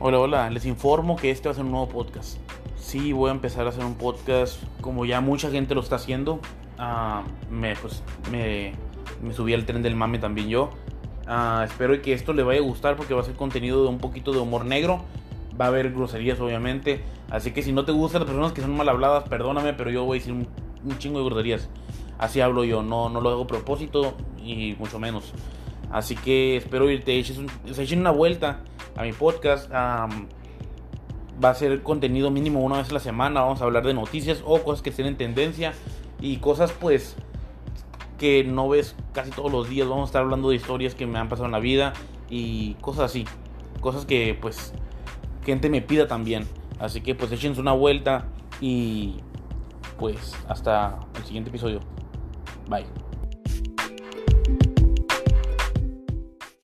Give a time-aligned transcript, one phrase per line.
[0.00, 2.38] Hola, hola, les informo que este va a ser un nuevo podcast.
[2.76, 6.38] Sí, voy a empezar a hacer un podcast como ya mucha gente lo está haciendo.
[6.78, 7.74] Ah, me,
[8.30, 10.70] me, subí al tren del mame también yo.
[11.26, 13.98] Ah, espero que esto le vaya a gustar porque va a ser contenido de un
[13.98, 15.02] poquito de humor negro.
[15.60, 17.02] Va a haber groserías, obviamente.
[17.28, 20.04] Así que si no te gustan las personas que son mal habladas, perdóname, pero yo
[20.04, 21.68] voy a decir un, chingo de groserías.
[22.18, 25.32] Así hablo yo, no, no lo hago a propósito y mucho menos.
[25.90, 27.40] Así que espero que te eches,
[27.92, 28.62] una vuelta
[28.98, 29.70] a mi podcast.
[29.72, 33.42] va a ser contenido mínimo una vez a la semana.
[33.42, 35.72] Vamos a hablar de noticias o cosas que estén en tendencia
[36.20, 37.16] y cosas pues
[38.18, 39.88] que no ves casi todos los días.
[39.88, 41.92] Vamos a estar hablando de historias que me han pasado en la vida
[42.28, 43.24] y cosas así.
[43.80, 44.74] Cosas que pues
[45.46, 46.48] gente me pida también.
[46.80, 48.26] Así que pues échense una vuelta
[48.60, 49.20] y
[49.96, 51.80] pues hasta el siguiente episodio.
[52.68, 52.86] Bye.